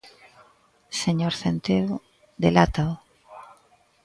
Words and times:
Señor 1.01 1.33
Centeo, 1.41 1.95
delátao. 2.43 2.93